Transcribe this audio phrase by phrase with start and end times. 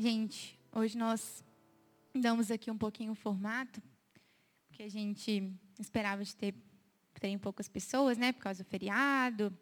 [0.00, 1.44] Gente, hoje nós
[2.14, 3.82] damos aqui um pouquinho o formato,
[4.66, 6.54] porque a gente esperava de ter,
[7.20, 9.54] ter poucas pessoas, né, por causa do feriado,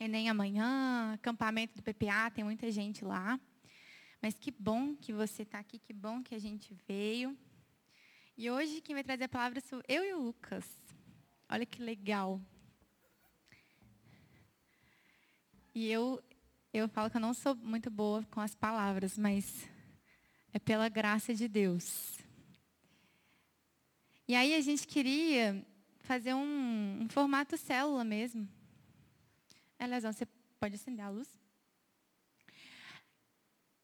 [0.00, 3.38] Enem amanhã, acampamento do PPA, tem muita gente lá.
[4.22, 7.36] Mas que bom que você está aqui, que bom que a gente veio.
[8.34, 10.66] E hoje quem vai trazer a palavra sou eu e o Lucas.
[11.50, 12.40] Olha que legal.
[15.74, 16.18] E eu,
[16.76, 19.66] eu falo que eu não sou muito boa com as palavras, mas
[20.52, 22.18] é pela graça de Deus.
[24.28, 25.64] E aí a gente queria
[26.00, 28.46] fazer um, um formato célula mesmo.
[29.78, 30.26] Aliás, você
[30.60, 31.28] pode acender a luz?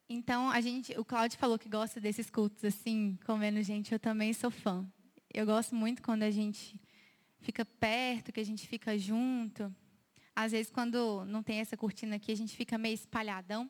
[0.07, 4.33] Então, a gente, o Cláudio falou que gosta desses cultos assim, comendo gente, eu também
[4.33, 4.85] sou fã.
[5.33, 6.79] Eu gosto muito quando a gente
[7.39, 9.73] fica perto, que a gente fica junto.
[10.35, 13.69] Às vezes, quando não tem essa cortina aqui, a gente fica meio espalhadão.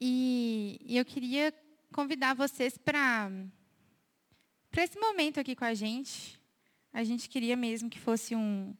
[0.00, 1.52] E, e eu queria
[1.92, 3.30] convidar vocês para
[4.76, 6.40] esse momento aqui com a gente.
[6.92, 8.74] A gente queria mesmo que fosse um,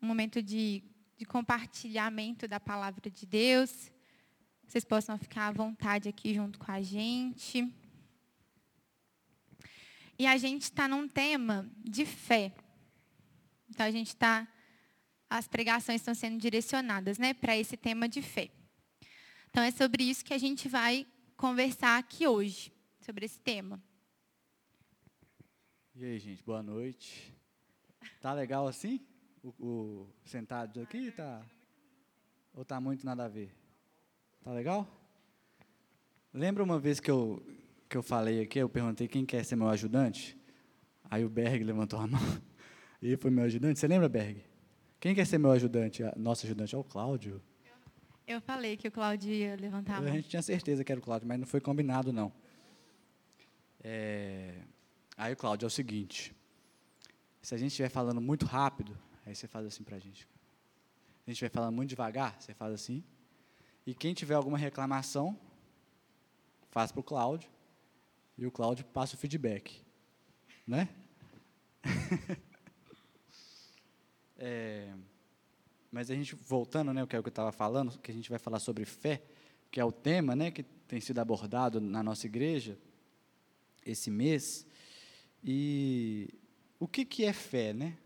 [0.00, 0.82] um momento de,
[1.16, 3.90] de compartilhamento da palavra de Deus.
[4.66, 7.70] Vocês possam ficar à vontade aqui junto com a gente.
[10.18, 12.54] E a gente está num tema de fé.
[13.68, 14.46] Então a gente está.
[15.34, 18.50] As pregações estão sendo direcionadas né, para esse tema de fé.
[19.48, 21.06] Então é sobre isso que a gente vai
[21.38, 23.82] conversar aqui hoje, sobre esse tema.
[25.94, 27.34] E aí, gente, boa noite.
[28.20, 29.00] Tá legal assim?
[29.42, 31.42] O, o sentado aqui tá
[32.52, 33.56] ou tá muito nada a ver?
[34.44, 34.86] Tá legal?
[36.34, 37.42] Lembra uma vez que eu
[37.88, 40.38] que eu falei aqui, eu perguntei quem quer ser meu ajudante?
[41.10, 42.20] Aí o Berg levantou a mão.
[43.04, 43.80] E foi meu ajudante.
[43.80, 44.51] Você lembra, Berg?
[45.02, 46.00] Quem quer ser meu ajudante?
[46.16, 47.42] Nosso ajudante é o Cláudio.
[48.24, 50.08] Eu falei que o Cláudio ia levantar a mão.
[50.08, 52.32] A gente tinha certeza que era o Cláudio, mas não foi combinado, não.
[53.82, 54.62] É...
[55.16, 56.32] Aí, Cláudio, é o seguinte.
[57.42, 60.20] Se a gente estiver falando muito rápido, aí você faz assim para a gente.
[60.20, 60.28] Se
[61.26, 63.02] a gente estiver falando muito devagar, você faz assim.
[63.84, 65.36] E quem tiver alguma reclamação,
[66.70, 67.50] faz para o Cláudio.
[68.38, 69.82] E o Cláudio passa o feedback.
[70.64, 70.88] Né?
[74.44, 74.92] é,
[75.88, 78.40] mas a gente, voltando, né, o que é eu estava falando, que a gente vai
[78.40, 79.22] falar sobre fé,
[79.70, 82.76] que é o tema né, que tem sido abordado na nossa igreja
[83.86, 84.66] esse mês.
[85.44, 86.28] E
[86.80, 87.96] o que, que é fé, né?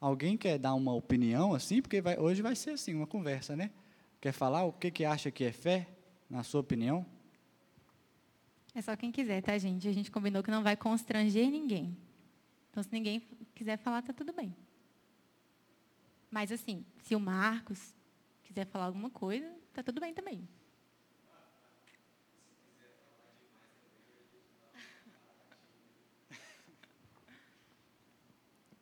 [0.00, 1.82] Alguém quer dar uma opinião assim?
[1.82, 3.70] Porque vai, hoje vai ser assim, uma conversa, né?
[4.18, 5.88] Quer falar o que, que acha que é fé,
[6.28, 7.04] na sua opinião?
[8.74, 9.86] É só quem quiser, tá, gente?
[9.86, 11.94] A gente combinou que não vai constranger ninguém.
[12.70, 13.22] Então, se ninguém
[13.54, 14.54] quiser falar, tá tudo bem.
[16.30, 17.94] Mas, assim, se o Marcos
[18.42, 20.48] quiser falar alguma coisa, tá tudo bem também.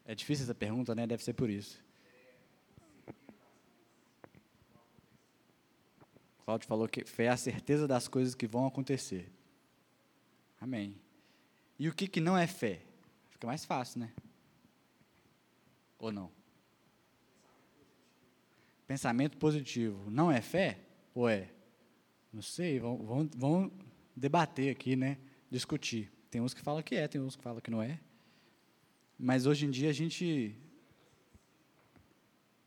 [0.05, 1.07] É difícil essa pergunta, né?
[1.07, 1.85] Deve ser por isso.
[6.47, 9.31] Cláudio falou que fé é a certeza das coisas que vão acontecer.
[10.59, 10.99] Amém.
[11.79, 12.81] E o que, que não é fé?
[13.29, 14.15] Fica mais fácil, né?
[15.99, 16.38] Ou não?
[18.89, 20.11] Pensamento positivo.
[20.11, 20.79] Não é fé?
[21.15, 21.51] Ou é?
[22.33, 23.73] Não sei, vamos, vamos, vamos
[24.17, 25.19] debater aqui, né?
[25.51, 26.11] Discutir.
[26.31, 28.01] Tem uns que falam que é, tem uns que falam que não é.
[29.19, 30.57] Mas hoje em dia a gente.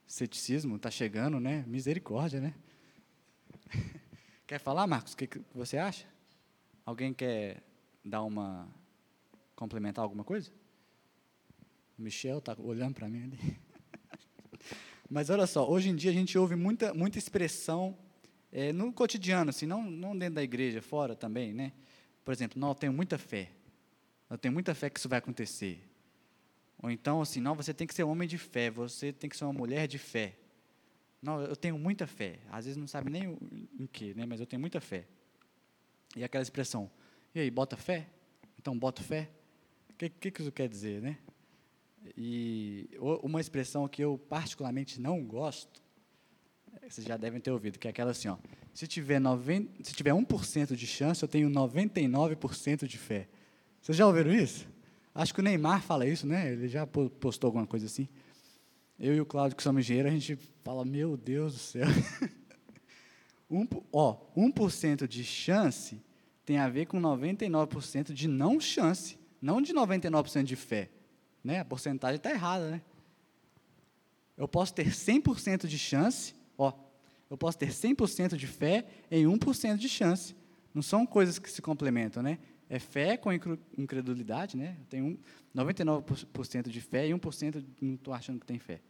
[0.05, 1.65] Ceticismo está chegando, né?
[1.67, 2.53] Misericórdia, né?
[4.45, 5.13] quer falar, Marcos?
[5.13, 6.05] O que, que você acha?
[6.85, 7.63] Alguém quer
[8.05, 8.69] dar uma.
[9.55, 10.51] complementar alguma coisa?
[11.97, 13.59] O Michel está olhando para mim ali.
[15.11, 17.97] Mas olha só, hoje em dia a gente ouve muita, muita expressão
[18.49, 21.73] é, no cotidiano, assim, não, não dentro da igreja, fora também, né?
[22.23, 23.51] Por exemplo, não, eu tenho muita fé.
[24.29, 25.85] Eu tenho muita fé que isso vai acontecer.
[26.81, 29.35] Ou então, assim, não, você tem que ser um homem de fé, você tem que
[29.35, 30.37] ser uma mulher de fé.
[31.21, 32.39] Não, eu tenho muita fé.
[32.49, 33.37] Às vezes não sabe nem
[33.77, 34.25] em que, né?
[34.25, 35.05] mas eu tenho muita fé.
[36.15, 36.89] E aquela expressão,
[37.35, 38.07] e aí, bota fé?
[38.57, 39.29] Então, bota fé?
[39.89, 41.17] O que, que, que isso quer dizer, né?
[42.17, 45.81] E uma expressão que eu particularmente não gosto,
[46.87, 48.37] vocês já devem ter ouvido, que é aquela assim, ó,
[48.73, 53.27] se tiver, 90, se tiver 1% de chance, eu tenho 99% de fé.
[53.81, 54.67] Vocês já ouviram isso?
[55.13, 56.53] Acho que o Neymar fala isso, né?
[56.53, 58.07] Ele já postou alguma coisa assim.
[58.97, 61.87] Eu e o Cláudio, que somos engenheiros, a gente fala, meu Deus do céu.
[63.49, 66.01] um, ó, 1% de chance
[66.45, 70.89] tem a ver com 99% de não chance, não de 99% de fé.
[71.43, 71.59] Né?
[71.59, 72.81] A porcentagem está errada, né?
[74.37, 76.73] Eu posso ter 100% de chance, ó,
[77.29, 80.35] Eu posso ter 100% de fé em 1% de chance.
[80.73, 82.39] Não são coisas que se complementam, né?
[82.69, 83.31] É fé com
[83.77, 84.75] incredulidade, né?
[84.79, 85.19] Eu tenho
[85.55, 88.81] 99% de fé e 1% não estou achando que tem fé.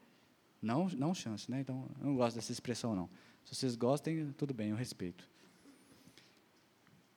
[0.62, 1.60] Não, não chance, né?
[1.60, 3.10] Então, eu não gosto dessa expressão, não.
[3.46, 5.28] Se vocês gostem, tudo bem, eu respeito.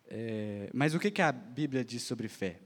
[0.06, 2.60] É, mas o que, que a Bíblia diz sobre fé?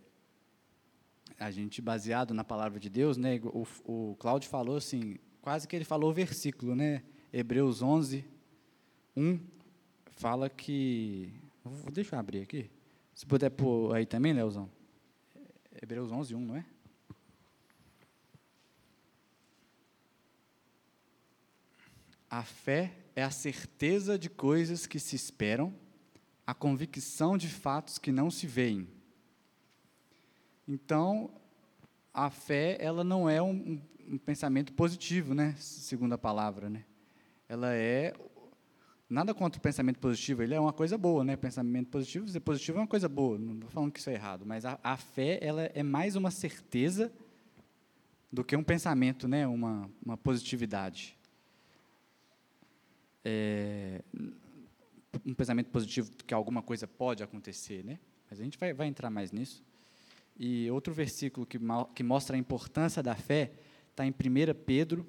[1.39, 3.41] A gente, baseado na palavra de Deus, né?
[3.45, 7.03] O, o Cláudio falou assim, quase que ele falou o versículo, né?
[7.33, 8.25] Hebreus 11,
[9.17, 9.39] 1,
[10.13, 11.33] fala que...
[11.93, 12.71] Deixa eu abrir aqui.
[13.15, 14.71] Se puder pôr aí também, Leozão.
[15.81, 16.65] Hebreus 11, 1, não é?
[22.31, 25.75] A fé é a certeza de coisas que se esperam,
[26.47, 28.89] a convicção de fatos que não se veem.
[30.69, 31.31] Então,
[32.13, 35.55] a fé, ela não é um, um pensamento positivo, né?
[35.57, 36.85] Segundo a palavra, né?
[37.49, 38.13] Ela é
[39.09, 41.35] nada contra o pensamento positivo, ele é uma coisa boa, né?
[41.35, 44.45] Pensamento positivo, dizer positivo é uma coisa boa, não estou falando que isso é errado,
[44.45, 47.11] mas a, a, fé ela é mais uma certeza
[48.31, 49.47] do que um pensamento, né?
[49.47, 51.19] Uma, uma positividade
[53.25, 54.03] é,
[55.25, 57.99] um pensamento positivo que alguma coisa pode acontecer, né?
[58.31, 59.65] Mas a gente vai, vai entrar mais nisso.
[60.39, 61.59] E outro versículo que,
[61.95, 63.53] que mostra a importância da fé
[63.91, 64.15] está em 1
[64.65, 65.05] Pedro,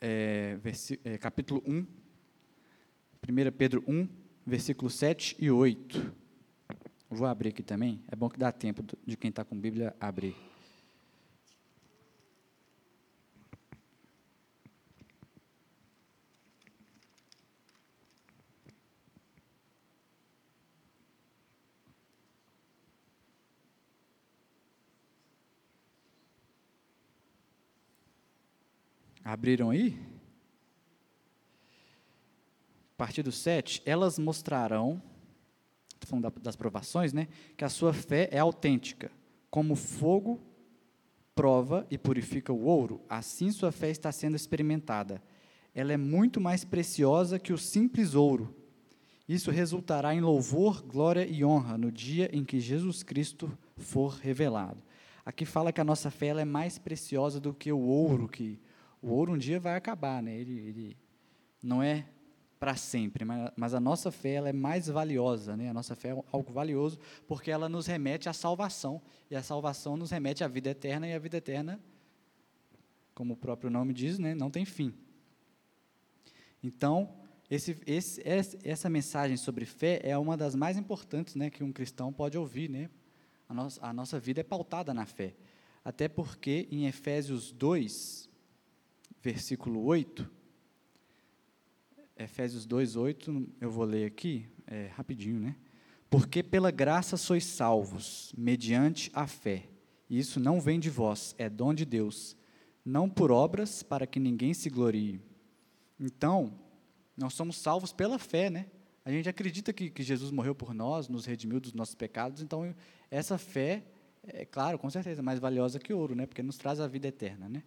[0.00, 0.58] é,
[1.04, 1.86] é, capítulo 1, 1
[3.56, 4.08] Pedro 1,
[4.46, 6.14] versículo 7 e 8.
[7.10, 10.34] Vou abrir aqui também, é bom que dá tempo de quem está com Bíblia abrir.
[29.28, 29.94] Abriram aí?
[32.94, 35.02] A partir do 7, elas mostrarão,
[35.92, 39.12] estou falando das provações, né, que a sua fé é autêntica.
[39.50, 40.40] Como fogo
[41.34, 45.22] prova e purifica o ouro, assim sua fé está sendo experimentada.
[45.74, 48.56] Ela é muito mais preciosa que o simples ouro.
[49.28, 54.82] Isso resultará em louvor, glória e honra no dia em que Jesus Cristo for revelado.
[55.22, 58.58] Aqui fala que a nossa fé é mais preciosa do que o ouro que
[59.02, 60.34] o ouro um dia vai acabar, né?
[60.34, 60.96] ele, ele
[61.62, 62.06] não é
[62.58, 65.70] para sempre, mas, mas, a nossa fé ela é mais valiosa, né?
[65.70, 69.00] a nossa fé é algo valioso, porque ela nos remete à salvação,
[69.30, 71.80] e a salvação nos remete à vida eterna, e a vida eterna,
[73.14, 74.34] como o próprio nome diz, né?
[74.34, 74.92] não tem fim.
[76.62, 77.14] Então,
[77.50, 82.12] esse, esse, essa mensagem sobre fé é uma das mais importantes né, que um cristão
[82.12, 82.68] pode ouvir.
[82.68, 82.90] Né?
[83.48, 85.34] A, nossa, a nossa vida é pautada na fé.
[85.84, 88.27] Até porque, em Efésios 2,
[89.30, 90.26] versículo 8,
[92.16, 95.54] Efésios 2, 8, eu vou ler aqui, é, rapidinho, né?
[96.08, 99.68] Porque pela graça sois salvos, mediante a fé.
[100.08, 102.34] E isso não vem de vós, é dom de Deus,
[102.82, 105.20] não por obras, para que ninguém se glorie.
[106.00, 106.58] Então,
[107.14, 108.64] nós somos salvos pela fé, né?
[109.04, 112.74] A gente acredita que, que Jesus morreu por nós, nos redimiu dos nossos pecados, então
[113.10, 113.84] essa fé,
[114.26, 116.24] é claro, com certeza, mais valiosa que ouro, né?
[116.24, 117.62] Porque nos traz a vida eterna, né?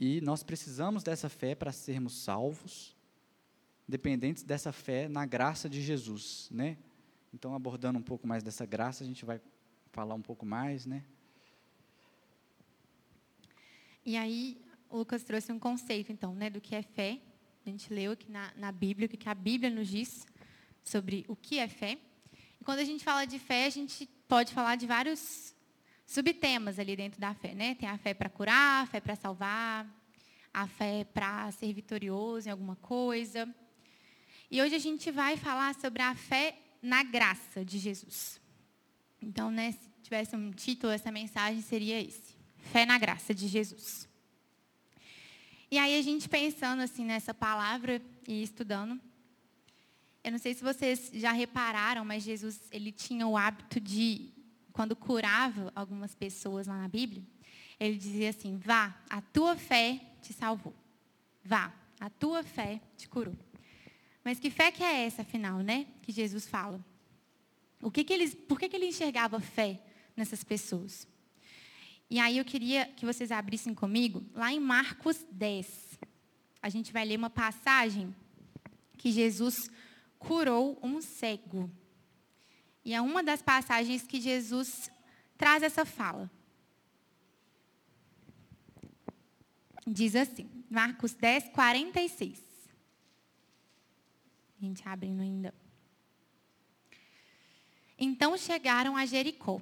[0.00, 2.96] E nós precisamos dessa fé para sermos salvos,
[3.86, 6.78] dependentes dessa fé na graça de Jesus, né?
[7.34, 9.40] Então, abordando um pouco mais dessa graça, a gente vai
[9.90, 11.04] falar um pouco mais, né?
[14.06, 17.20] E aí, Lucas trouxe um conceito, então, né, do que é fé.
[17.66, 20.24] A gente leu aqui na, na Bíblia, o que a Bíblia nos diz
[20.84, 21.98] sobre o que é fé.
[22.60, 25.54] E quando a gente fala de fé, a gente pode falar de vários
[26.08, 27.74] subtemas ali dentro da fé, né?
[27.74, 29.86] Tem a fé para curar, a fé para salvar,
[30.54, 33.46] a fé para ser vitorioso em alguma coisa.
[34.50, 38.40] E hoje a gente vai falar sobre a fé na graça de Jesus.
[39.20, 44.08] Então, né, se tivesse um título, essa mensagem seria esse: Fé na graça de Jesus.
[45.70, 48.98] E aí a gente pensando assim nessa palavra e estudando,
[50.24, 54.37] eu não sei se vocês já repararam, mas Jesus ele tinha o hábito de
[54.78, 57.20] quando curava algumas pessoas lá na Bíblia,
[57.80, 60.72] ele dizia assim: Vá, a tua fé te salvou.
[61.44, 63.34] Vá, a tua fé te curou.
[64.22, 65.88] Mas que fé que é essa, afinal, né?
[66.00, 66.78] Que Jesus fala.
[67.82, 69.82] O que que eles, por que, que ele enxergava fé
[70.16, 71.08] nessas pessoas?
[72.08, 75.98] E aí eu queria que vocês abrissem comigo, lá em Marcos 10.
[76.62, 78.14] A gente vai ler uma passagem
[78.96, 79.56] que Jesus
[80.20, 81.68] curou um cego.
[82.88, 84.90] E é uma das passagens que Jesus
[85.36, 86.30] traz essa fala.
[89.86, 92.42] Diz assim, Marcos 10, 46.
[94.58, 95.52] A gente abrindo ainda.
[97.98, 99.60] Então chegaram a Jericó.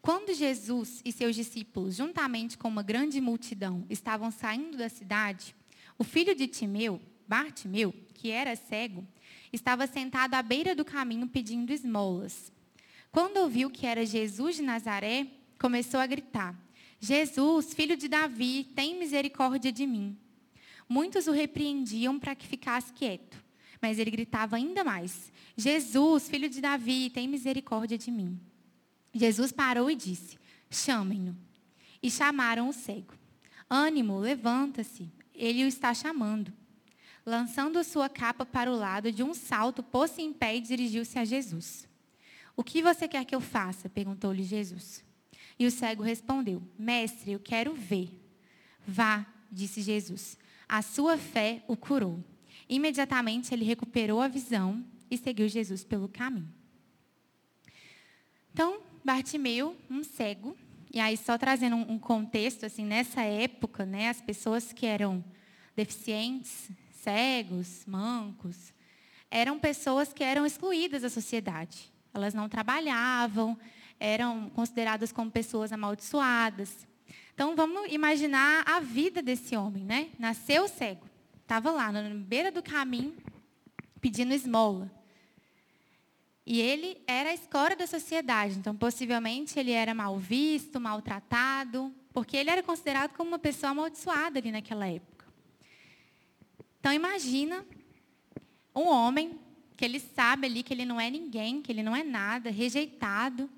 [0.00, 5.56] Quando Jesus e seus discípulos, juntamente com uma grande multidão, estavam saindo da cidade,
[5.98, 9.04] o filho de Timeu, Bartimeu, que era cego,
[9.52, 12.52] estava sentado à beira do caminho pedindo esmolas.
[13.12, 15.26] Quando ouviu que era Jesus de Nazaré,
[15.58, 16.56] começou a gritar:
[17.00, 20.16] Jesus, filho de Davi, tem misericórdia de mim.
[20.88, 23.42] Muitos o repreendiam para que ficasse quieto,
[23.80, 28.38] mas ele gritava ainda mais: Jesus, filho de Davi, tem misericórdia de mim.
[29.12, 30.38] Jesus parou e disse:
[30.70, 31.36] Chamem-no.
[32.02, 33.14] E chamaram o cego.
[33.68, 36.52] Ânimo, levanta-se, ele o está chamando.
[37.26, 41.24] Lançando sua capa para o lado, de um salto, pôs-se em pé e dirigiu-se a
[41.24, 41.89] Jesus.
[42.60, 43.88] O que você quer que eu faça?
[43.88, 45.02] perguntou-lhe Jesus.
[45.58, 48.10] E o cego respondeu: Mestre, eu quero ver.
[48.86, 50.36] Vá, disse Jesus.
[50.68, 52.22] A sua fé o curou.
[52.68, 56.52] Imediatamente ele recuperou a visão e seguiu Jesus pelo caminho.
[58.52, 60.54] Então, Bartimeu, um cego,
[60.92, 65.24] e aí só trazendo um contexto assim, nessa época, né, as pessoas que eram
[65.74, 68.70] deficientes, cegos, mancos,
[69.30, 71.89] eram pessoas que eram excluídas da sociedade.
[72.12, 73.58] Elas não trabalhavam,
[73.98, 76.86] eram consideradas como pessoas amaldiçoadas.
[77.34, 80.10] Então vamos imaginar a vida desse homem, né?
[80.18, 81.06] Nasceu cego,
[81.42, 83.16] estava lá na beira do caminho
[84.00, 84.90] pedindo esmola.
[86.44, 92.36] E ele era a escória da sociedade, então possivelmente ele era mal visto, maltratado, porque
[92.36, 95.26] ele era considerado como uma pessoa amaldiçoada ali naquela época.
[96.80, 97.64] Então imagina
[98.74, 99.38] um homem
[99.80, 103.48] que ele sabe ali que ele não é ninguém, que ele não é nada, rejeitado.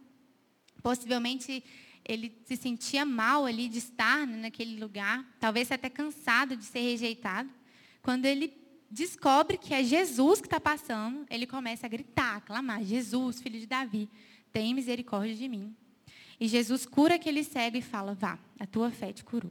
[0.81, 1.64] Possivelmente
[2.05, 7.50] ele se sentia mal ali de estar naquele lugar, talvez até cansado de ser rejeitado.
[8.02, 8.57] Quando ele
[8.88, 13.59] descobre que é Jesus que está passando, ele começa a gritar, a clamar: Jesus, filho
[13.59, 14.09] de Davi,
[14.52, 15.75] tem misericórdia de mim.
[16.38, 19.50] E Jesus cura aquele cego e fala: Vá, a tua fé te curou.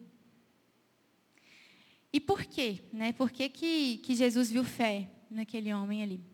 [2.13, 2.79] E por quê?
[2.93, 3.11] Né?
[3.11, 6.30] Por que, que, que Jesus viu fé naquele homem ali?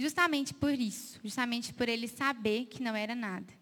[0.00, 3.52] Justamente por isso, justamente por ele saber que não era nada.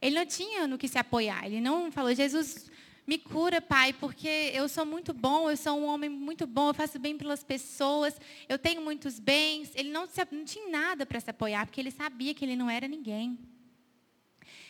[0.00, 1.44] Ele não tinha no que se apoiar.
[1.46, 2.70] Ele não falou, Jesus,
[3.04, 6.74] me cura, Pai, porque eu sou muito bom, eu sou um homem muito bom, eu
[6.74, 8.14] faço bem pelas pessoas,
[8.48, 9.72] eu tenho muitos bens.
[9.74, 12.86] Ele não, não tinha nada para se apoiar, porque ele sabia que ele não era
[12.86, 13.36] ninguém.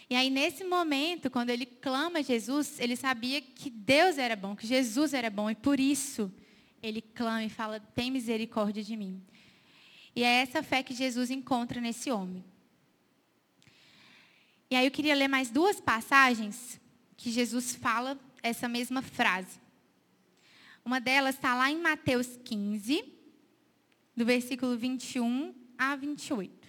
[0.09, 4.57] E aí, nesse momento, quando ele clama a Jesus, ele sabia que Deus era bom,
[4.57, 6.33] que Jesus era bom, e por isso
[6.83, 9.23] ele clama e fala: tem misericórdia de mim.
[10.15, 12.45] E é essa fé que Jesus encontra nesse homem.
[14.71, 16.81] E aí eu queria ler mais duas passagens
[17.17, 19.61] que Jesus fala essa mesma frase.
[20.85, 23.05] Uma delas está lá em Mateus 15,
[24.17, 26.65] do versículo 21 a 28.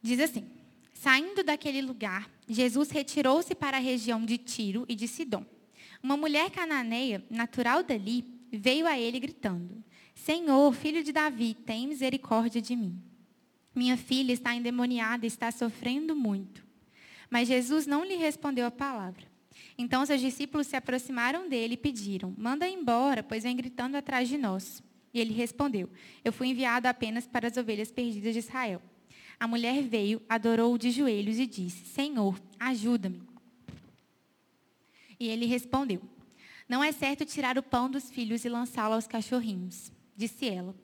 [0.00, 0.48] Diz assim:
[0.94, 5.44] Saindo daquele lugar, Jesus retirou-se para a região de Tiro e de Sidom.
[6.02, 9.82] Uma mulher cananeia, natural dali, veio a ele gritando:
[10.14, 13.00] Senhor, filho de Davi, tem misericórdia de mim.
[13.74, 16.64] Minha filha está endemoniada e está sofrendo muito.
[17.28, 19.26] Mas Jesus não lhe respondeu a palavra.
[19.76, 24.38] Então seus discípulos se aproximaram dele e pediram: Manda embora, pois vem gritando atrás de
[24.38, 24.82] nós.
[25.12, 25.90] E ele respondeu:
[26.24, 28.80] Eu fui enviado apenas para as ovelhas perdidas de Israel.
[29.38, 33.22] A mulher veio, adorou-o de joelhos e disse: Senhor, ajuda-me.
[35.18, 36.00] E ele respondeu:
[36.68, 39.92] Não é certo tirar o pão dos filhos e lançá-lo aos cachorrinhos.
[40.16, 40.74] Disse ela.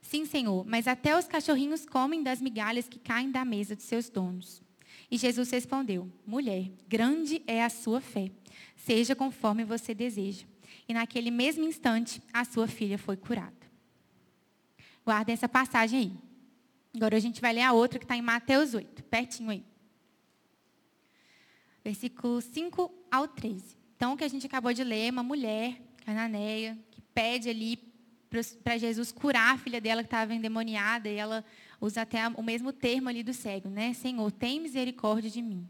[0.00, 4.10] Sim, Senhor, mas até os cachorrinhos comem das migalhas que caem da mesa de seus
[4.10, 4.62] donos.
[5.10, 8.30] E Jesus respondeu: Mulher, grande é a sua fé.
[8.76, 10.44] Seja conforme você deseja.
[10.86, 13.52] E naquele mesmo instante, a sua filha foi curada.
[15.04, 16.33] Guardem essa passagem aí.
[16.94, 19.64] Agora a gente vai ler a outra que está em Mateus 8, pertinho aí.
[21.82, 23.76] Versículo 5 ao 13.
[23.96, 27.76] Então, o que a gente acabou de ler, uma mulher cananeia que pede ali
[28.62, 31.44] para Jesus curar a filha dela que estava endemoniada, e ela
[31.80, 33.92] usa até o mesmo termo ali do cego, né?
[33.92, 35.68] Senhor, tem misericórdia de mim.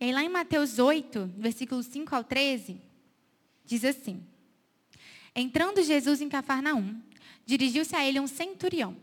[0.00, 2.80] E aí lá em Mateus 8, versículos 5 ao 13,
[3.64, 4.22] diz assim:
[5.34, 7.00] Entrando Jesus em Cafarnaum,
[7.44, 8.96] dirigiu-se a ele um centurião,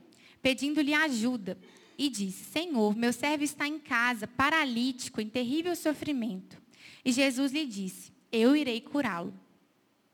[0.43, 1.57] pedindo-lhe ajuda,
[1.97, 6.61] e disse: Senhor, meu servo está em casa, paralítico, em terrível sofrimento.
[7.03, 9.33] E Jesus lhe disse: Eu irei curá-lo.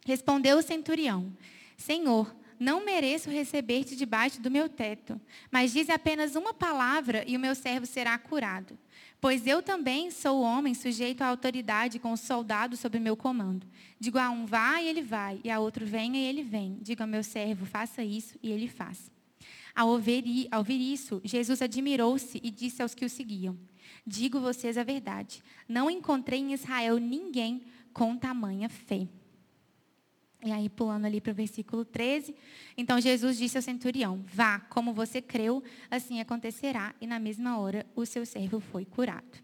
[0.06, 1.36] Respondeu o centurião:
[1.78, 5.20] Senhor, não mereço receber-te debaixo do meu teto,
[5.50, 8.78] mas dize apenas uma palavra e o meu servo será curado.
[9.22, 13.68] Pois eu também sou homem sujeito à autoridade com os soldados sob meu comando.
[14.00, 16.78] Digo a um, vá e ele vai, e a outro, venha e ele vem.
[16.82, 19.12] Digo ao meu servo, faça isso e ele faz.
[19.80, 23.58] Ao ouvir, ao ouvir isso, Jesus admirou-se e disse aos que o seguiam,
[24.06, 29.08] digo vocês a verdade, não encontrei em Israel ninguém com tamanha fé.
[30.44, 32.36] E aí, pulando ali para o versículo 13.
[32.76, 36.94] Então, Jesus disse ao centurião: Vá, como você creu, assim acontecerá.
[37.00, 39.42] E na mesma hora, o seu servo foi curado.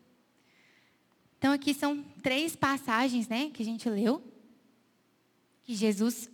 [1.38, 4.22] Então, aqui são três passagens né, que a gente leu.
[5.64, 6.30] Que Jesus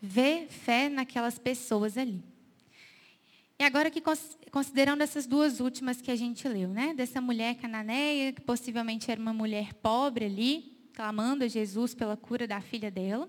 [0.00, 2.24] vê fé naquelas pessoas ali.
[3.58, 4.00] E agora que
[4.52, 6.94] considerando essas duas últimas que a gente leu, né?
[6.94, 12.46] Dessa mulher cananeia, que possivelmente era uma mulher pobre ali, clamando a Jesus pela cura
[12.46, 13.28] da filha dela.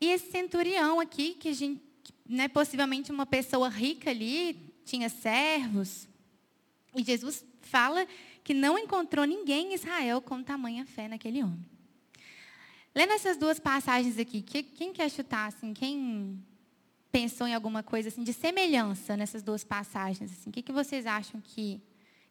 [0.00, 1.80] E esse centurião aqui, que a gente,
[2.28, 6.08] né, possivelmente uma pessoa rica ali, tinha servos.
[6.94, 8.06] E Jesus fala
[8.42, 11.64] que não encontrou ninguém em Israel com tamanha fé naquele homem.
[12.94, 16.42] Lendo essas duas passagens aqui, quem quer chutar, assim, quem
[17.16, 20.30] pensou em alguma coisa assim de semelhança nessas duas passagens?
[20.30, 21.80] Assim, o que, que vocês acham que,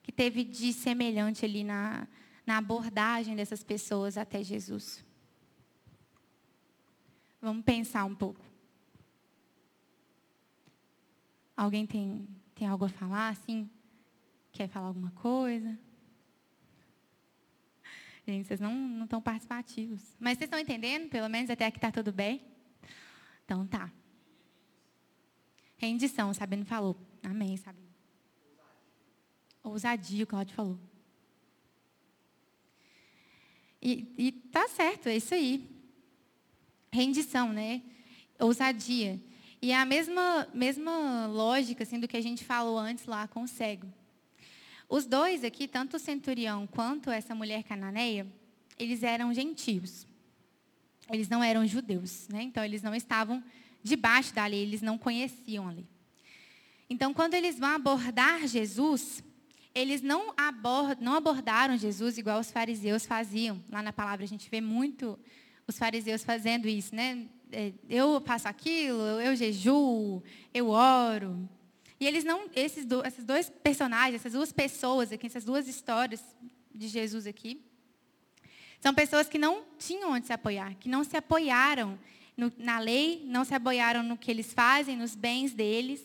[0.03, 2.07] que teve de semelhante ali na,
[2.45, 5.03] na abordagem dessas pessoas até Jesus?
[7.41, 8.45] Vamos pensar um pouco.
[11.57, 13.67] Alguém tem, tem algo a falar, assim?
[14.51, 15.75] Quer falar alguma coisa?
[18.27, 20.15] Gente, vocês não estão participativos.
[20.19, 21.09] Mas vocês estão entendendo?
[21.09, 22.39] Pelo menos até aqui está tudo bem?
[23.43, 23.91] Então tá.
[25.77, 26.95] Rendição, Sabino falou.
[27.23, 27.85] Amém, Sabino.
[29.63, 30.79] Ousadia, o Claudio falou.
[33.81, 35.75] E, e tá certo, é isso aí
[36.95, 37.81] rendição, né?
[38.39, 39.19] Ousadia.
[39.61, 43.43] E é a mesma, mesma lógica assim, do que a gente falou antes lá com
[43.43, 43.91] o cego.
[44.87, 48.25] Os dois aqui, tanto o centurião quanto essa mulher cananeia,
[48.79, 50.07] eles eram gentios.
[51.11, 52.43] Eles não eram judeus, né?
[52.43, 53.43] Então eles não estavam
[53.85, 55.85] debaixo da lei, eles não conheciam a lei.
[56.89, 59.23] Então, quando eles vão abordar Jesus,
[59.75, 63.63] eles não, abord, não abordaram Jesus igual os fariseus faziam.
[63.69, 65.19] Lá na palavra a gente vê muito
[65.67, 67.27] os fariseus fazendo isso, né?
[67.51, 71.47] É, eu faço aquilo, eu jejuo, eu oro.
[71.99, 76.23] E eles não, esses, do, esses dois personagens, essas duas pessoas aqui, essas duas histórias
[76.73, 77.61] de Jesus aqui,
[78.81, 81.99] são pessoas que não tinham onde se apoiar, que não se apoiaram
[82.37, 86.01] no, na lei, não se apoiaram no que eles fazem, nos bens deles,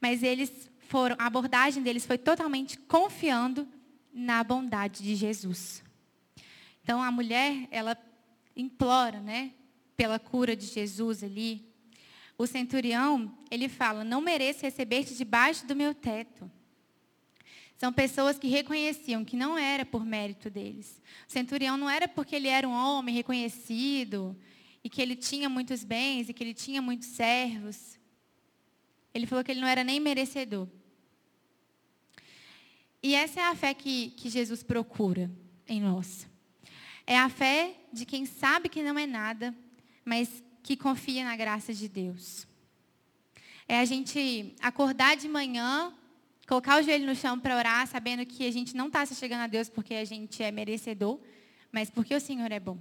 [0.00, 3.66] mas eles foram, a abordagem deles foi totalmente confiando
[4.12, 5.82] na bondade de Jesus.
[6.82, 7.96] Então a mulher, ela
[8.56, 9.52] implora, né,
[9.96, 11.64] pela cura de Jesus ali.
[12.36, 16.50] O centurião, ele fala: "Não mereço receber-te debaixo do meu teto".
[17.76, 21.00] São pessoas que reconheciam que não era por mérito deles.
[21.26, 24.36] O centurião não era porque ele era um homem reconhecido
[24.82, 27.98] e que ele tinha muitos bens e que ele tinha muitos servos.
[29.12, 30.68] Ele falou que ele não era nem merecedor.
[33.02, 35.30] E essa é a fé que, que Jesus procura
[35.66, 36.28] em nós.
[37.06, 39.54] É a fé de quem sabe que não é nada,
[40.04, 42.46] mas que confia na graça de Deus.
[43.66, 45.94] É a gente acordar de manhã,
[46.46, 49.42] colocar o joelho no chão para orar, sabendo que a gente não está se chegando
[49.42, 51.18] a Deus porque a gente é merecedor,
[51.72, 52.78] mas porque o Senhor é bom.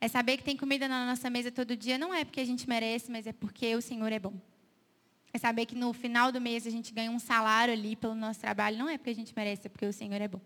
[0.00, 2.68] É saber que tem comida na nossa mesa todo dia, não é porque a gente
[2.68, 4.34] merece, mas é porque o Senhor é bom.
[5.32, 8.40] É saber que no final do mês a gente ganha um salário ali pelo nosso
[8.40, 10.40] trabalho, não é porque a gente merece, é porque o Senhor é bom.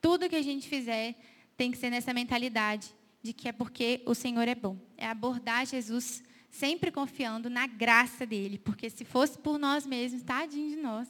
[0.00, 1.14] Tudo que a gente fizer
[1.56, 4.76] tem que ser nessa mentalidade de que é porque o Senhor é bom.
[4.96, 10.70] É abordar Jesus sempre confiando na graça dele, porque se fosse por nós mesmos, tadinho
[10.70, 11.08] de nós,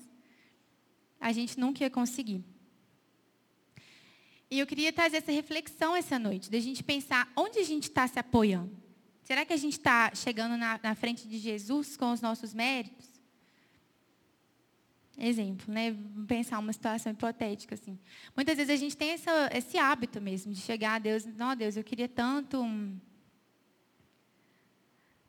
[1.20, 2.44] a gente nunca ia conseguir.
[4.54, 8.06] E eu queria trazer essa reflexão essa noite, da gente pensar onde a gente está
[8.06, 8.70] se apoiando.
[9.24, 13.10] Será que a gente está chegando na, na frente de Jesus com os nossos méritos?
[15.18, 15.96] Exemplo, né?
[16.28, 17.98] Pensar uma situação hipotética assim.
[18.36, 21.76] Muitas vezes a gente tem essa, esse hábito mesmo de chegar a Deus, não, Deus,
[21.76, 22.96] eu queria tanto um,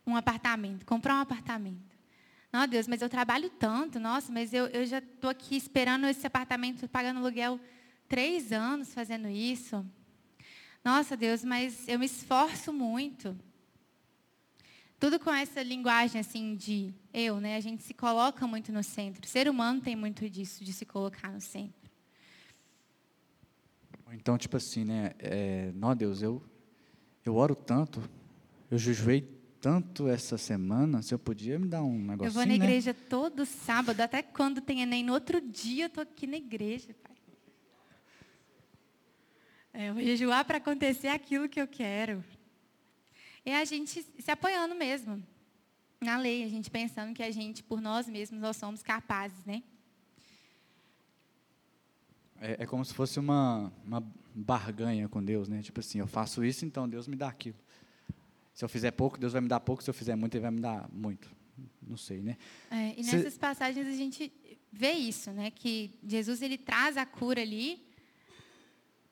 [0.06, 1.98] um apartamento, comprar um apartamento.
[2.54, 6.28] Não, Deus, mas eu trabalho tanto, nossa, mas eu, eu já estou aqui esperando esse
[6.28, 7.60] apartamento, pagando aluguel
[8.16, 9.86] três anos fazendo isso.
[10.82, 13.38] Nossa, Deus, mas eu me esforço muito.
[14.98, 17.58] Tudo com essa linguagem assim de eu, né?
[17.58, 19.26] A gente se coloca muito no centro.
[19.26, 21.92] O ser humano tem muito disso, de se colocar no centro.
[24.14, 25.12] Então, tipo assim, né?
[25.20, 26.42] É, não, Deus, eu,
[27.26, 28.02] eu oro tanto,
[28.72, 32.48] eu jejuei tanto essa semana, se eu podia me dar um negocinho, Eu vou na
[32.48, 32.56] né?
[32.56, 35.04] igreja todo sábado, até quando tem Enem.
[35.04, 37.15] No outro dia eu estou aqui na igreja, pai.
[39.78, 42.24] É, eu vou jejuar para acontecer aquilo que eu quero.
[43.44, 45.22] É a gente se apoiando mesmo
[46.00, 49.62] na lei, a gente pensando que a gente, por nós mesmos, nós somos capazes, né?
[52.40, 54.02] É, é como se fosse uma, uma
[54.34, 55.62] barganha com Deus, né?
[55.62, 57.58] Tipo assim, eu faço isso, então Deus me dá aquilo.
[58.54, 59.84] Se eu fizer pouco, Deus vai me dar pouco.
[59.84, 61.30] Se eu fizer muito, Ele vai me dar muito.
[61.86, 62.38] Não sei, né?
[62.72, 64.32] É, e Cê- nessas passagens a gente
[64.72, 65.52] vê isso, né?
[65.52, 67.86] Que Jesus ele traz a cura ali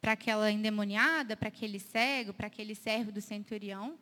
[0.04, 3.98] para aquela endemoniada, para aquele cego, para aquele servo do centurião.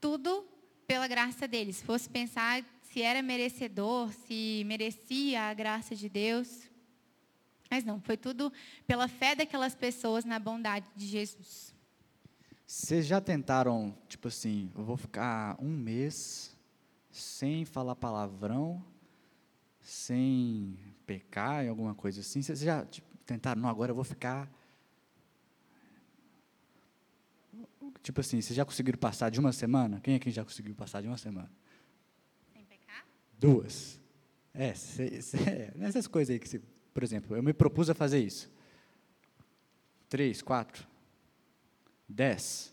[0.00, 0.46] Tudo
[0.86, 1.72] pela graça dele.
[1.72, 6.70] Se fosse pensar se era merecedor, se merecia a graça de Deus.
[7.68, 8.52] Mas não, foi tudo
[8.86, 11.74] pela fé daquelas pessoas na bondade de Jesus.
[12.64, 16.56] Vocês já tentaram, tipo assim, eu vou ficar um mês
[17.10, 18.84] sem falar palavrão,
[19.80, 22.40] sem pecar em alguma coisa assim?
[22.40, 24.48] Vocês já tipo, tentaram, não, agora eu vou ficar.
[28.02, 30.00] Tipo assim, vocês já conseguiram passar de uma semana?
[30.00, 31.50] Quem aqui já conseguiu passar de uma semana?
[32.52, 33.04] Sem pecar?
[33.38, 34.00] Duas.
[34.54, 36.60] É, cê- cê- é, nessas coisas aí que você.
[36.92, 38.50] Por exemplo, eu me propus a fazer isso.
[40.08, 40.86] Três, quatro,
[42.08, 42.72] dez.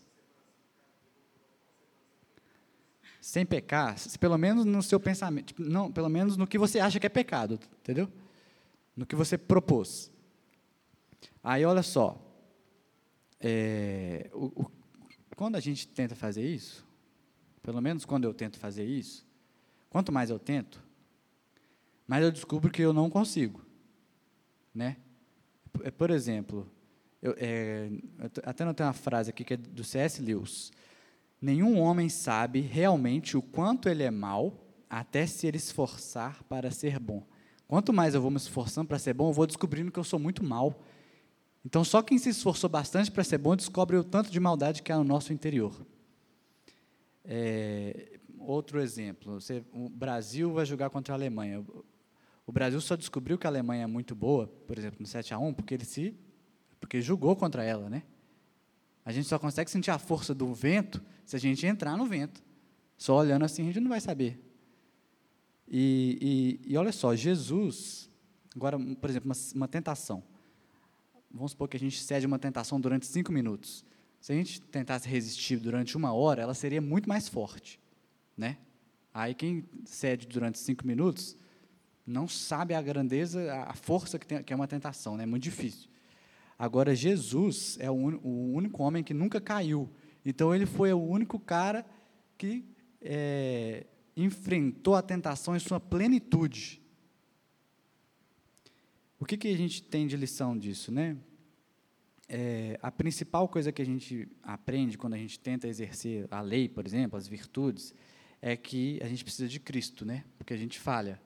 [3.20, 6.98] Sem pecar, pelo menos no seu pensamento, tipo, não, pelo menos no que você acha
[6.98, 8.10] que é pecado, entendeu?
[8.96, 10.10] No que você propôs.
[11.44, 12.18] Aí, olha só,
[13.40, 14.70] é, o- o-
[15.38, 16.84] quando a gente tenta fazer isso,
[17.62, 19.24] pelo menos quando eu tento fazer isso,
[19.88, 20.82] quanto mais eu tento,
[22.08, 23.64] mais eu descubro que eu não consigo,
[24.74, 24.96] né?
[25.72, 26.68] P- Por exemplo,
[27.22, 27.88] eu, é,
[28.42, 30.20] até notei uma frase aqui que é do C.S.
[30.20, 30.72] Lewis.
[31.40, 36.98] Nenhum homem sabe realmente o quanto ele é mau até se ele esforçar para ser
[36.98, 37.24] bom.
[37.68, 40.18] Quanto mais eu vou me esforçando para ser bom, eu vou descobrindo que eu sou
[40.18, 40.82] muito mal.
[41.64, 44.90] Então, só quem se esforçou bastante para ser bom descobre o tanto de maldade que
[44.92, 45.84] há no nosso interior.
[47.24, 51.60] É, outro exemplo, você- o Brasil vai jogar contra a Alemanha.
[52.46, 55.38] O- Brasil só descobriu que a Alemanha é muito boa, por exemplo, no 7 a
[55.38, 56.14] 1 porque ele se
[56.80, 58.04] porque jogou contra ela, né?
[59.04, 62.40] A gente só consegue sentir a força do vento se a gente entrar no vento.
[62.96, 64.40] Só olhando assim a gente não vai saber.
[65.66, 68.08] E, e, e olha só, Jesus,
[68.54, 70.22] agora, por exemplo, uma, uma tentação.
[71.30, 73.84] Vamos supor que a gente cede uma tentação durante cinco minutos.
[74.20, 77.78] Se a gente tentasse resistir durante uma hora, ela seria muito mais forte,
[78.36, 78.58] né?
[79.12, 81.36] Aí quem cede durante cinco minutos
[82.06, 85.24] não sabe a grandeza, a- força que, tem, que é uma tentação, né?
[85.24, 85.88] É muito difícil.
[86.58, 89.88] Agora, Jesus é o, uni- o único homem que nunca caiu.
[90.24, 91.86] Então, ele foi o único cara
[92.36, 92.64] que
[93.00, 93.86] é,
[94.16, 96.82] enfrentou a tentação em sua plenitude.
[99.18, 101.16] O que, que a gente tem de lição disso, né?
[102.28, 106.68] É, a principal coisa que a gente aprende quando a gente tenta exercer a lei,
[106.68, 107.94] por exemplo, as virtudes,
[108.40, 110.24] é que a gente precisa de Cristo, né?
[110.36, 111.20] Porque a gente falha.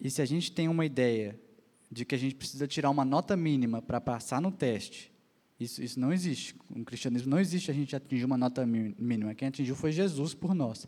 [0.00, 1.38] E se a gente tem uma ideia
[1.90, 5.12] de que a gente precisa tirar uma nota mínima para passar no teste,
[5.58, 6.54] isso, isso não existe.
[6.74, 9.34] No cristianismo não existe a gente atingir uma nota mí- mínima.
[9.34, 10.86] Quem atingiu foi Jesus por nós.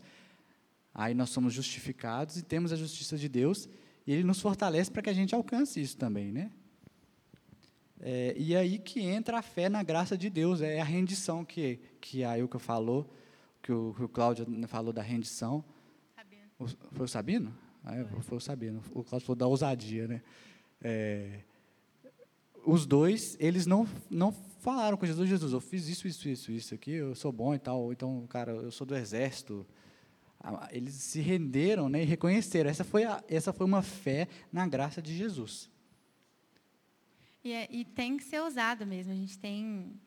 [0.93, 3.69] Aí nós somos justificados e temos a justiça de Deus,
[4.07, 6.49] e Ele nos fortalece para que a gente alcance isso também, né?
[7.99, 11.79] É, e aí que entra a fé na graça de Deus, é a rendição que,
[11.99, 13.11] que a Ilka falou,
[13.61, 15.63] que o, que o Cláudio falou da rendição.
[16.15, 16.43] Sabendo.
[16.59, 17.53] O- foi o Sabino?
[17.83, 18.81] Ah, é, foi o Sabino.
[18.91, 20.21] O Cláudio falou da ousadia, né?
[20.81, 21.39] É,
[22.65, 26.75] os dois, eles não, não falaram com Jesus, Jesus, eu fiz isso, isso, isso, isso
[26.75, 29.65] aqui, eu sou bom e tal, então, cara, eu sou do exército.
[30.71, 32.69] Eles se renderam né, e reconheceram.
[32.69, 35.69] Essa foi, a, essa foi uma fé na graça de Jesus.
[37.43, 39.11] E, é- e tem que ser usado mesmo.
[39.11, 39.99] A gente tem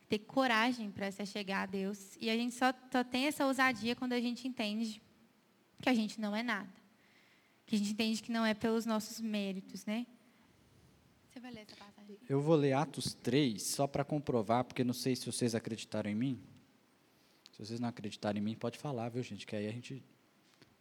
[0.00, 2.16] que ter coragem para se chegar a Deus.
[2.20, 5.02] E a gente só, só tem essa ousadia quando a gente entende
[5.80, 6.72] que a gente não é nada.
[7.66, 10.06] Que a gente entende que não é pelos nossos méritos, né?
[11.30, 12.18] Você vai ler essa passagem?
[12.28, 16.14] Eu vou ler Atos 3, só para comprovar, porque não sei se vocês acreditaram em
[16.14, 16.40] mim.
[17.62, 19.46] Se vocês não acreditarem em mim, pode falar, viu, gente?
[19.46, 20.02] Que aí a gente.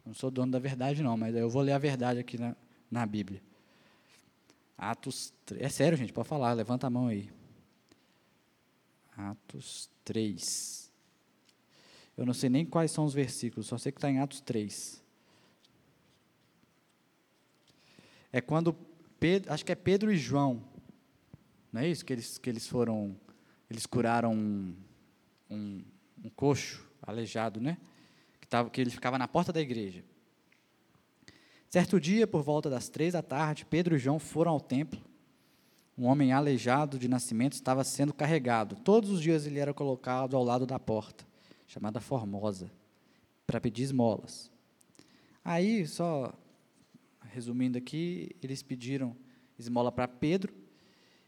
[0.04, 2.56] Não sou dono da verdade, não, mas eu vou ler a verdade aqui na,
[2.90, 3.40] na Bíblia.
[4.76, 5.62] Atos 3.
[5.62, 7.32] É sério, gente, pode falar, levanta a mão aí.
[9.16, 10.92] Atos 3.
[12.18, 15.04] Eu não sei nem quais são os versículos, só sei que está em Atos 3.
[18.34, 18.74] É quando
[19.20, 20.64] Pedro, acho que é Pedro e João,
[21.72, 22.04] não é isso?
[22.04, 23.16] Que eles, que eles foram,
[23.70, 24.76] eles curaram um,
[25.48, 25.84] um,
[26.24, 26.86] um coxo.
[27.02, 27.78] aleijado, né?
[28.40, 30.04] Que, tava, que ele ficava na porta da igreja.
[31.70, 35.00] Certo dia, por volta das três da tarde, Pedro e João foram ao templo.
[35.98, 38.76] Um homem aleijado de nascimento estava sendo carregado.
[38.76, 41.26] Todos os dias ele era colocado ao lado da porta,
[41.68, 42.72] chamada Formosa,
[43.48, 44.52] para pedir esmolas.
[45.44, 46.34] Aí, só
[47.32, 49.16] resumindo aqui, eles pediram
[49.58, 50.54] esmola para Pedro,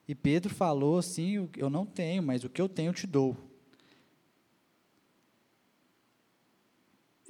[0.07, 3.37] e Pedro falou assim: Eu não tenho, mas o que eu tenho eu te dou.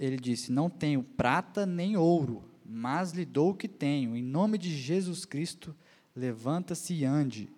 [0.04, 4.16] Ele disse: Não tenho prata nem ouro, mas lhe dou o que tenho.
[4.16, 5.76] Em nome de Jesus Cristo,
[6.16, 7.50] levanta-se e ande.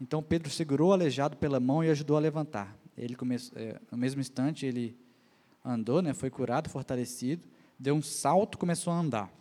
[0.00, 2.76] Então Pedro segurou o aleijado pela mão e ajudou a levantar.
[2.96, 4.96] Ele começou, é, no mesmo instante ele
[5.64, 7.46] andou, né, foi curado, fortalecido,
[7.78, 9.32] deu um salto, começou a andar.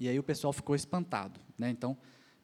[0.00, 1.70] E aí o pessoal ficou espantado, né?
[1.70, 1.96] Então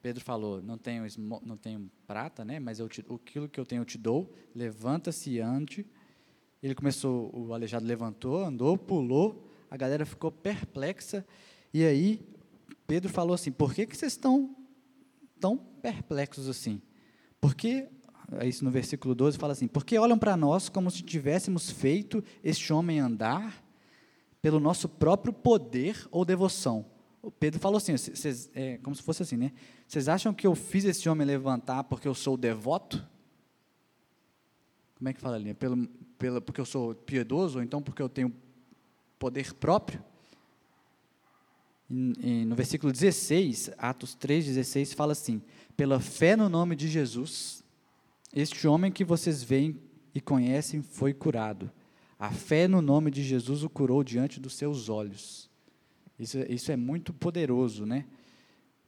[0.03, 1.05] Pedro falou: não tenho
[1.43, 2.61] não tenho prata, né?
[2.61, 4.31] Mas eu te, aquilo que eu tenho eu te dou.
[4.55, 5.87] Levanta-se e ande.
[6.63, 9.49] Ele começou, o aleijado levantou, andou, pulou.
[9.71, 11.25] A galera ficou perplexa.
[11.73, 12.21] E aí
[12.87, 14.57] Pedro falou assim: Por que que vocês estão
[15.39, 16.81] tão perplexos assim?
[17.41, 17.89] Porque
[18.45, 22.73] isso no versículo 12 fala assim: Porque olham para nós como se tivéssemos feito este
[22.73, 23.65] homem andar
[24.43, 26.85] pelo nosso próprio poder ou devoção
[27.23, 29.53] o Pedro falou assim, cês, é, como se fosse assim, né?
[29.87, 33.07] Vocês acham que eu fiz esse homem levantar porque eu sou devoto?
[34.99, 35.55] Como é que fala ali?
[35.55, 35.87] Pelo,
[36.19, 38.35] pelo, porque eu sou piedoso, ou então porque eu tenho
[39.19, 40.03] poder próprio?
[41.89, 45.41] No versículo 16, Atos 3, 16, fala assim:
[45.77, 47.65] Pela fé no nome de Jesus,
[48.35, 49.81] este homem que vocês veem
[50.15, 51.71] e conhecem foi curado.
[52.19, 55.49] A fé no nome de Jesus o curou diante dos seus olhos.
[56.19, 58.05] Isso, isso é muito poderoso, né?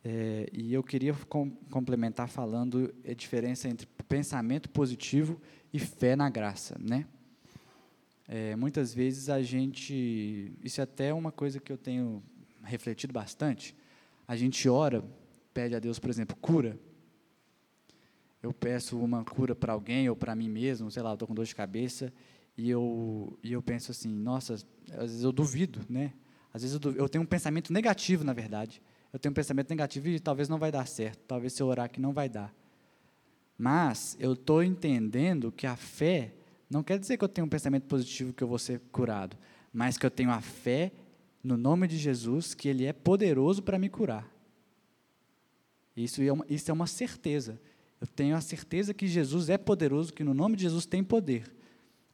[0.05, 5.40] É, e eu queria com, complementar falando a diferença entre pensamento positivo
[5.73, 7.07] e fé na graça, né?
[8.29, 12.23] É, muitas vezes a gente, isso é até uma coisa que eu tenho
[12.63, 13.75] refletido bastante.
[14.27, 15.05] A gente ora,
[15.53, 16.79] pede a Deus, por exemplo, cura.
[18.43, 21.35] Eu peço uma cura para alguém ou para mim mesmo, sei lá, eu estou com
[21.35, 22.13] dor de cabeça
[22.57, 26.13] e eu e eu penso assim, nossa, às vezes eu duvido, né?
[26.53, 28.81] Às vezes eu, eu tenho um pensamento negativo, na verdade.
[29.13, 31.19] Eu tenho um pensamento negativo e talvez não vai dar certo.
[31.27, 32.55] Talvez se eu orar aqui não vai dar.
[33.61, 36.33] Mas eu estou entendendo que a fé
[36.70, 39.37] não quer dizer que eu tenho um pensamento positivo que eu vou ser curado,
[39.70, 40.90] mas que eu tenho a fé
[41.44, 44.27] no nome de Jesus que Ele é poderoso para me curar.
[45.94, 47.61] Isso é, uma, isso é uma certeza.
[48.01, 51.44] Eu tenho a certeza que Jesus é poderoso, que no nome de Jesus tem poder.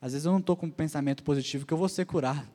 [0.00, 2.50] Às vezes eu não estou com um pensamento positivo que eu vou ser curado,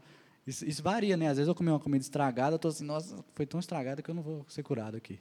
[0.46, 1.30] isso, isso, varia, né?
[1.30, 4.16] Às vezes eu comi uma comida estragada, estou assim, nossa, foi tão estragada que eu
[4.16, 5.18] não vou ser curado aqui.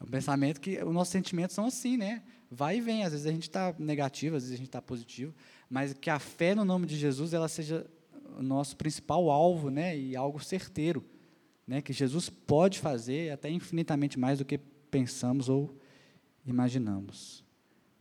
[0.00, 2.22] É um pensamento que os nossos sentimentos são assim, né?
[2.50, 3.04] Vai e vem.
[3.04, 5.34] Às vezes a gente está negativo, às vezes a gente está positivo,
[5.68, 7.86] mas que a fé no nome de Jesus ela seja
[8.36, 9.98] o nosso principal alvo, né?
[9.98, 11.04] E algo certeiro,
[11.66, 11.82] né?
[11.82, 14.58] Que Jesus pode fazer até infinitamente mais do que
[14.90, 15.76] pensamos ou
[16.46, 17.44] imaginamos.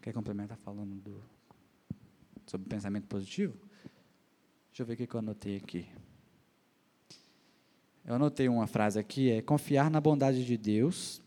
[0.02, 1.24] Quer complementar falando do,
[2.46, 3.58] sobre pensamento positivo?
[4.70, 5.88] Deixa eu ver o que eu anotei aqui.
[8.06, 11.22] Eu anotei uma frase aqui, é confiar na bondade de Deus,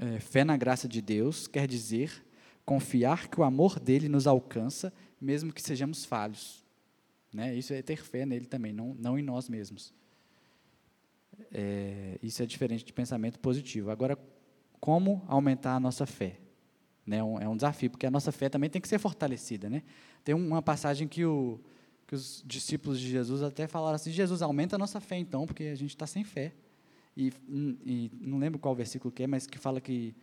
[0.00, 2.24] é, fé na graça de Deus, quer dizer
[2.64, 6.64] confiar que o amor dele nos alcança, mesmo que sejamos falhos.
[7.32, 7.54] Né?
[7.54, 9.92] Isso é ter fé nele também, não, não em nós mesmos.
[11.52, 13.90] É, isso é diferente de pensamento positivo.
[13.90, 14.18] Agora,
[14.80, 16.38] como aumentar a nossa fé?
[17.04, 17.18] Né?
[17.18, 19.68] É um, é um desafio, porque a nossa fé também tem que ser fortalecida.
[19.68, 19.82] Né?
[20.24, 21.60] Tem uma passagem que o,
[22.06, 25.64] que os discípulos de Jesus até falaram assim: Jesus, aumenta a nossa fé então, porque
[25.64, 26.54] a gente está sem fé.
[27.20, 27.32] E,
[27.84, 30.14] e, não lembro qual versículo que é, mas que fala que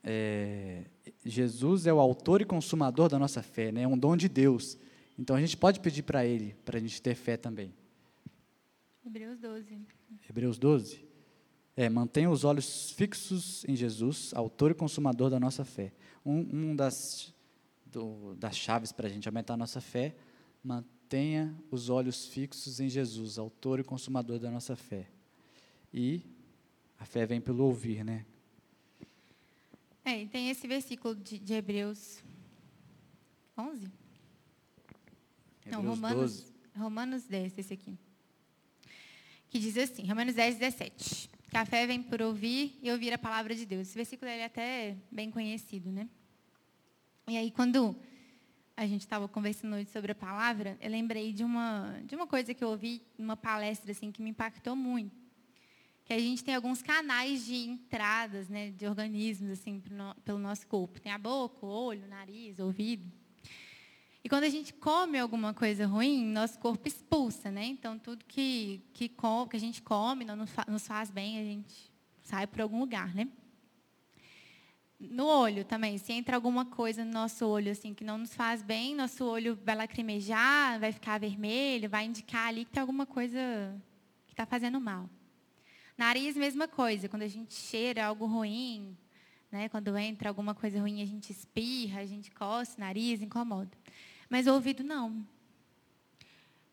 [0.00, 0.84] é,
[1.24, 3.82] Jesus é o autor e consumador da nossa fé, né?
[3.82, 4.78] é um dom de Deus.
[5.18, 7.74] Então a gente pode pedir para Ele, para a gente ter fé também.
[9.04, 9.86] Hebreus 12.
[10.30, 11.04] Hebreus 12.
[11.76, 15.92] É, mantenha os olhos fixos em Jesus, autor e consumador da nossa fé.
[16.24, 17.34] Um, um das,
[17.84, 20.14] do, das chaves para a gente aumentar a nossa fé,
[21.08, 25.08] Tenha os olhos fixos em Jesus, autor e consumador da nossa fé.
[25.96, 26.26] E
[26.98, 28.26] a fé vem pelo ouvir, né?
[30.04, 32.20] É, e tem esse versículo de, de Hebreus
[33.56, 33.84] 11?
[35.64, 36.52] Hebreus Não, Romanos, 12.
[36.76, 37.96] Romanos 10, esse aqui.
[39.48, 41.30] Que diz assim, Romanos 10, 17.
[41.48, 43.82] Que a fé vem por ouvir e ouvir a palavra de Deus.
[43.82, 46.08] Esse versículo é até bem conhecido, né?
[47.28, 47.96] E aí, quando
[48.76, 52.52] a gente estava conversando hoje sobre a palavra, eu lembrei de uma, de uma coisa
[52.52, 55.23] que eu ouvi numa palestra assim, que me impactou muito.
[56.04, 60.66] Que a gente tem alguns canais de entradas né, de organismos assim, no, pelo nosso
[60.66, 61.00] corpo.
[61.00, 63.10] Tem a boca, o olho, o nariz, o ouvido.
[64.22, 67.66] E quando a gente come alguma coisa ruim, nosso corpo expulsa, né?
[67.66, 72.46] Então, tudo que, que, que a gente come não nos faz bem, a gente sai
[72.46, 73.28] para algum lugar, né?
[74.98, 78.62] No olho também, se entra alguma coisa no nosso olho assim que não nos faz
[78.62, 83.38] bem, nosso olho vai lacrimejar, vai ficar vermelho, vai indicar ali que tem alguma coisa
[84.26, 85.08] que está fazendo mal.
[85.96, 88.96] Nariz, mesma coisa, quando a gente cheira algo ruim,
[89.50, 89.68] né?
[89.68, 93.70] quando entra alguma coisa ruim, a gente espirra, a gente coça nariz, incomoda.
[94.28, 95.24] Mas o ouvido não.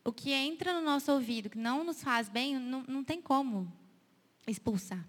[0.04, 3.72] O que entra no nosso ouvido, que não nos faz bem, não, não tem como
[4.48, 5.06] expulsar.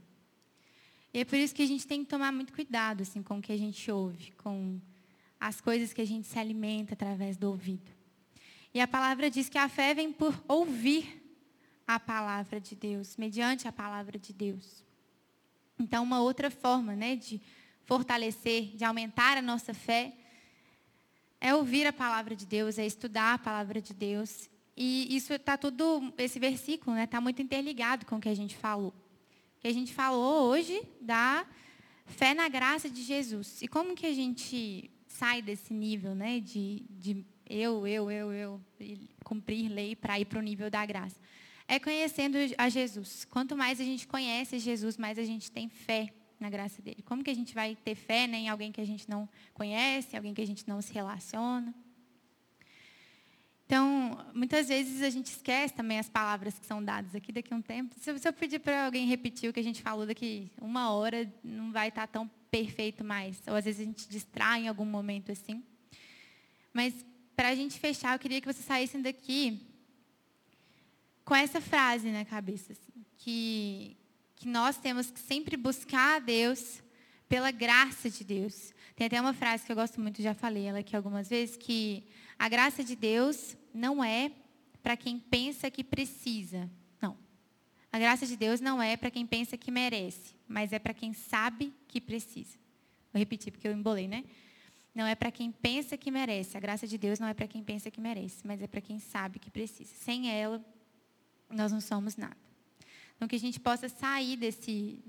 [1.12, 3.42] E é por isso que a gente tem que tomar muito cuidado assim, com o
[3.42, 4.80] que a gente ouve, com
[5.40, 7.92] as coisas que a gente se alimenta através do ouvido.
[8.72, 11.23] E a palavra diz que a fé vem por ouvir
[11.88, 14.84] a palavra de Deus, mediante a palavra de Deus.
[15.80, 17.42] Então, uma outra forma né, de
[17.86, 20.14] fortalecer, de aumentar a nossa fé,
[21.42, 24.50] é ouvir a palavra de Deus, é estudar a palavra de Deus.
[24.78, 28.36] E isso está tudo, esse versículo está né, tá muito interligado com o que a
[28.36, 28.94] gente falou
[29.64, 31.48] que a gente falou hoje da
[32.06, 33.62] fé na graça de Jesus.
[33.62, 38.62] E como que a gente sai desse nível né, de, de eu, eu, eu, eu,
[39.24, 41.16] cumprir lei para ir para o nível da graça?
[41.68, 43.26] É conhecendo a Jesus.
[43.26, 47.02] Quanto mais a gente conhece Jesus, mais a gente tem fé na graça dele.
[47.04, 50.16] Como que a gente vai ter fé né, em alguém que a gente não conhece,
[50.16, 51.74] alguém que a gente não se relaciona?
[53.66, 57.58] Então, muitas vezes a gente esquece também as palavras que são dadas aqui daqui a
[57.58, 57.96] um tempo.
[57.98, 61.72] Se eu pedir para alguém repetir o que a gente falou daqui uma hora, não
[61.72, 63.42] vai estar tão perfeito mais.
[63.48, 65.64] Ou às vezes a gente distrai em algum momento assim.
[66.74, 66.94] Mas,
[67.36, 69.73] para a gente fechar, eu queria que vocês saíssem daqui
[71.24, 72.74] com essa frase na cabeça.
[72.74, 73.98] Assim, que,
[74.36, 76.82] que nós temos que sempre buscar a Deus
[77.28, 78.74] pela graça de Deus.
[78.96, 82.04] Tem até uma frase que eu gosto muito, já falei ela aqui algumas vezes, que
[82.38, 84.32] a graça de Deus não é
[84.84, 86.70] para quem pensa que precisa.
[87.02, 87.18] Não.
[87.92, 91.14] A graça de Deus não é para quem pensa que merece, mas é para quem
[91.14, 92.58] sabe que precisa.
[93.12, 94.24] Vou repetir porque eu embolei, né?
[94.94, 96.56] Não é para quem pensa que merece.
[96.56, 99.00] A graça de Deus não é para quem pensa que merece, mas é para quem
[99.00, 99.92] sabe que precisa.
[99.96, 100.64] Sem ela,
[101.54, 102.38] nós não somos nada.
[103.16, 105.00] Então, que a gente possa sair desse,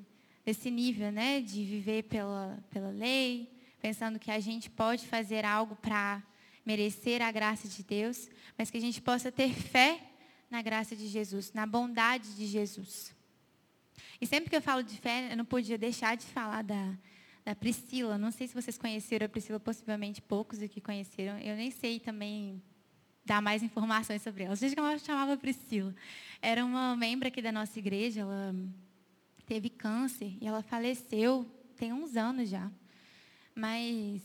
[0.44, 5.76] desse nível né, de viver pela, pela lei, pensando que a gente pode fazer algo
[5.76, 6.22] para
[6.64, 10.00] merecer a graça de Deus, mas que a gente possa ter fé
[10.50, 13.14] na graça de Jesus, na bondade de Jesus.
[14.20, 16.94] E sempre que eu falo de fé, eu não podia deixar de falar da,
[17.44, 18.16] da Priscila.
[18.16, 21.38] Não sei se vocês conheceram a Priscila, possivelmente poucos aqui conheceram.
[21.38, 22.62] Eu nem sei também
[23.24, 24.56] dar mais informações sobre ela.
[24.56, 25.94] Gente, ela chamava Priscila.
[26.42, 28.54] Era uma membro aqui da nossa igreja, ela
[29.46, 32.70] teve câncer e ela faleceu tem uns anos já.
[33.54, 34.22] Mas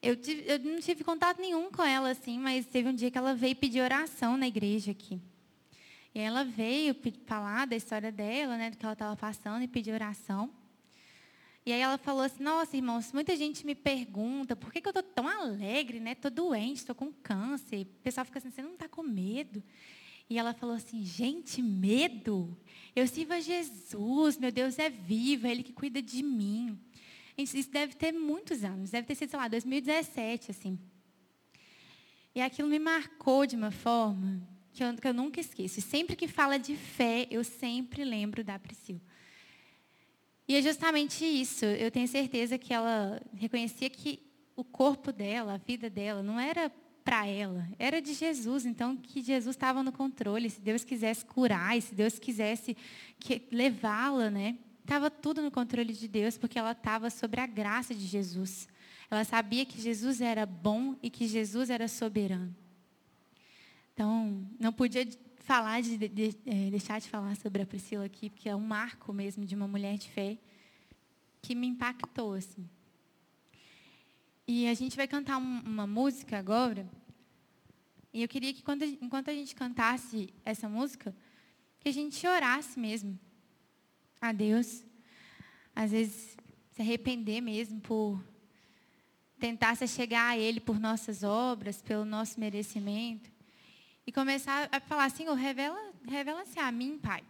[0.00, 3.18] eu, tive, eu, não tive contato nenhum com ela, assim, mas teve um dia que
[3.18, 5.20] ela veio pedir oração na igreja aqui.
[6.14, 6.94] E ela veio
[7.26, 10.50] falar da história dela, né, do que ela estava passando, e pedir oração.
[11.64, 14.90] E aí ela falou assim, nossa, irmãos, muita gente me pergunta por que, que eu
[14.90, 16.12] estou tão alegre, né?
[16.12, 17.82] Estou doente, estou com câncer.
[17.82, 19.62] O pessoal fica assim, você não está com medo?
[20.28, 22.56] E ela falou assim, gente, medo?
[22.96, 26.78] Eu sirvo a Jesus, meu Deus é vivo, é Ele que cuida de mim.
[27.38, 30.78] Isso deve ter muitos anos, deve ter sido, sei lá, 2017, assim.
[32.34, 35.78] E aquilo me marcou de uma forma que eu, que eu nunca esqueço.
[35.78, 39.00] E sempre que fala de fé, eu sempre lembro da Priscila.
[40.52, 41.64] E é justamente isso.
[41.64, 44.20] Eu tenho certeza que ela reconhecia que
[44.54, 46.70] o corpo dela, a vida dela, não era
[47.02, 48.66] para ela, era de Jesus.
[48.66, 50.50] Então, que Jesus estava no controle.
[50.50, 52.76] Se Deus quisesse curar, e se Deus quisesse
[53.50, 54.58] levá-la, né?
[54.80, 58.68] Estava tudo no controle de Deus, porque ela estava sobre a graça de Jesus.
[59.10, 62.54] Ela sabia que Jesus era bom e que Jesus era soberano.
[63.94, 65.08] Então, não podia
[65.42, 69.12] falar de, de, é, deixar de falar sobre a Priscila aqui, porque é um marco
[69.12, 70.38] mesmo de uma mulher de fé
[71.40, 72.68] que me impactou assim.
[74.46, 76.88] E a gente vai cantar um, uma música agora.
[78.12, 81.14] E eu queria que quando, enquanto a gente cantasse essa música,
[81.80, 83.18] que a gente orasse mesmo
[84.20, 84.84] a Deus.
[85.74, 86.36] Às vezes,
[86.70, 88.22] se arrepender mesmo por
[89.38, 93.31] tentar se chegar a Ele por nossas obras, pelo nosso merecimento.
[94.06, 97.22] E começar a falar, Senhor, revela, revela-se a mim, Pai.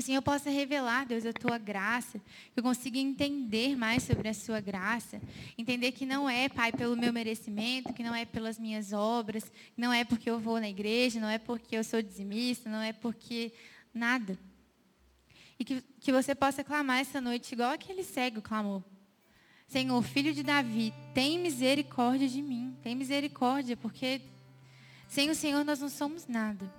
[0.00, 4.34] Assim, eu possa revelar, Deus, a tua graça, que eu consiga entender mais sobre a
[4.34, 5.20] sua graça,
[5.58, 9.92] entender que não é, Pai, pelo meu merecimento, que não é pelas minhas obras, não
[9.92, 13.52] é porque eu vou na igreja, não é porque eu sou dizimista, não é porque
[13.92, 14.38] nada.
[15.58, 18.82] E que, que você possa clamar essa noite igual aquele cego clamou.
[19.66, 22.74] Senhor, filho de Davi, tem misericórdia de mim.
[22.82, 24.22] Tem misericórdia, porque
[25.10, 26.72] sem o Senhor nós não somos nada.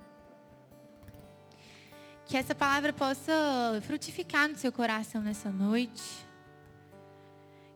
[2.25, 3.33] Que essa palavra possa
[3.81, 6.01] frutificar no seu coração nessa noite.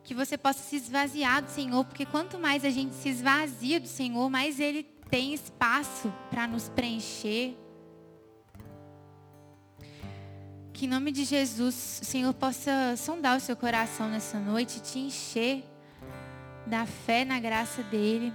[0.02, 3.86] Que você possa se esvaziar do Senhor, porque quanto mais a gente se esvazia do
[3.86, 7.54] Senhor, mais Ele tem espaço para nos preencher.
[10.72, 15.00] Que em nome de Jesus, o Senhor possa sondar o seu coração nessa noite, te
[15.00, 15.62] encher
[16.66, 18.32] da fé na graça dEle.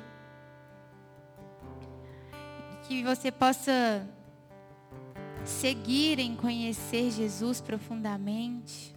[2.87, 4.07] Que você possa
[5.45, 8.95] seguir em conhecer Jesus profundamente.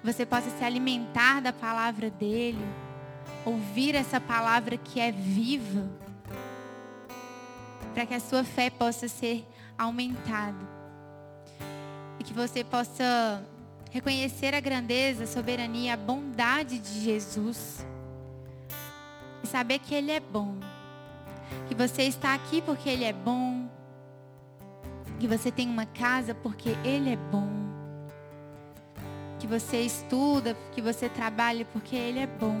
[0.00, 2.64] Que você possa se alimentar da palavra dEle.
[3.44, 5.88] Ouvir essa palavra que é viva.
[7.94, 9.46] Para que a sua fé possa ser
[9.76, 10.72] aumentada
[12.22, 13.44] e que você possa
[13.90, 17.84] reconhecer a grandeza, a soberania, a bondade de Jesus
[19.42, 20.56] e saber que Ele é bom.
[21.68, 23.68] Que você está aqui porque Ele é bom.
[25.18, 27.50] Que você tem uma casa porque Ele é bom.
[29.38, 32.60] Que você estuda, que você trabalha porque Ele é bom.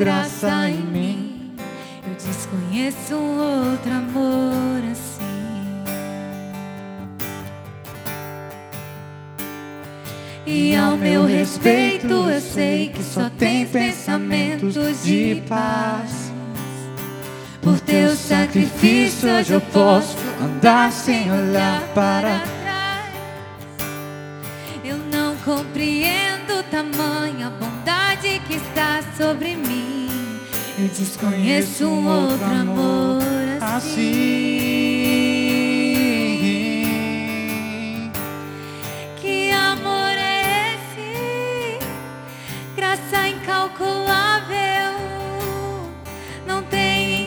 [0.00, 1.52] graça em mim.
[2.06, 5.20] Eu desconheço outro amor assim.
[10.46, 16.32] E ao meu respeito eu sei que só tem pensamentos de paz.
[17.60, 23.12] Por teu sacrifício hoje eu posso andar sem olhar para trás.
[24.82, 27.79] Eu não compreendo tamanha bondade
[28.20, 30.08] que está sobre mim.
[30.78, 33.22] Eu desconheço um outro amor
[33.60, 34.60] assim.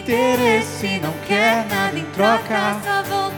[0.03, 2.79] interesse, não quer nada em troca.
[2.83, 3.32] Sua vontade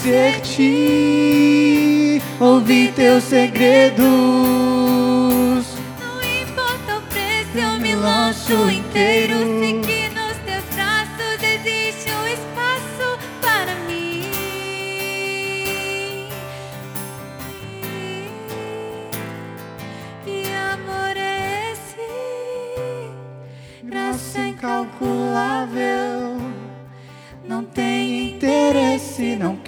[0.00, 0.62] conhecer-te,
[2.40, 4.04] ouvir teus segredos.
[6.00, 9.49] Não importa o preço, eu me lanço inteiro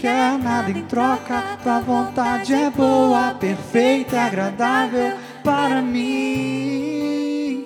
[0.02, 1.56] quer nada em troca.
[1.62, 7.62] Tua vontade é boa, perfeita e agradável para mim.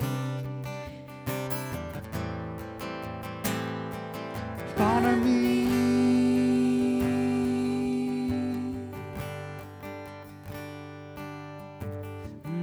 [4.77, 5.71] Para mim.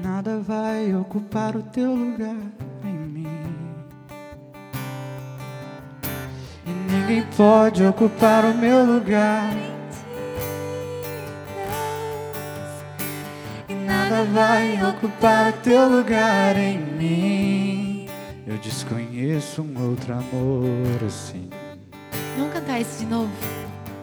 [0.01, 2.37] Nada vai ocupar o teu lugar
[2.85, 3.27] em mim.
[6.65, 9.64] E ninguém pode ocupar o meu lugar.
[14.15, 18.09] Nada vai ocupar teu lugar em mim.
[18.47, 21.51] Eu desconheço um outro amor assim.
[22.37, 23.33] Vamos cantar isso de novo,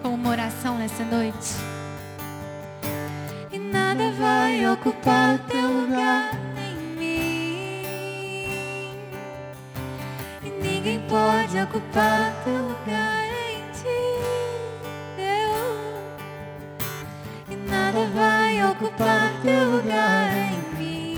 [0.02, 1.56] como uma oração nessa noite.
[3.54, 7.78] E nada vai ocupar teu lugar em mim.
[10.44, 14.04] E ninguém pode ocupar teu lugar em ti,
[15.16, 16.02] Deus.
[17.50, 18.41] E nada vai
[18.72, 21.18] ocupar teu lugar em mim.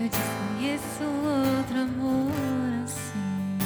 [0.00, 2.32] Eu desconheço outro amor
[2.84, 3.58] assim.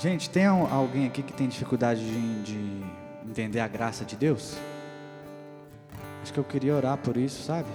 [0.00, 2.84] Gente, tem al- alguém aqui que tem dificuldade de, de
[3.28, 4.56] entender a graça de Deus?
[6.22, 7.68] Acho que eu queria orar por isso, sabe?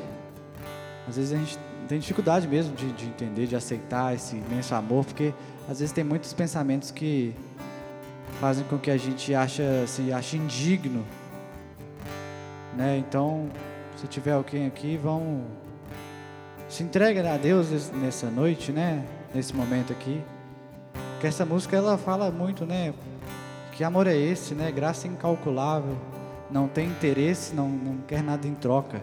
[1.08, 1.58] Às vezes a gente
[1.88, 5.34] tem dificuldade mesmo de, de entender, de aceitar esse imenso amor, porque
[5.70, 7.34] às vezes tem muitos pensamentos que
[8.40, 11.04] fazem com que a gente acha, se ache indigno.
[12.76, 12.98] Né?
[12.98, 13.50] Então,
[13.98, 15.44] se tiver alguém aqui, vão
[16.70, 19.04] se entregue a Deus es- nessa noite, né?
[19.36, 20.22] Nesse momento aqui.
[21.14, 22.94] Porque essa música ela fala muito, né?
[23.74, 24.72] Que amor é esse, né?
[24.72, 25.98] Graça incalculável.
[26.50, 29.02] Não tem interesse, não, não quer nada em troca.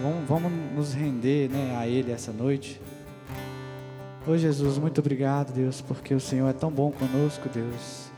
[0.00, 2.80] Vamos, vamos nos render né, a Ele essa noite.
[4.26, 8.08] Ô Jesus, muito obrigado, Deus, porque o Senhor é tão bom conosco, Deus.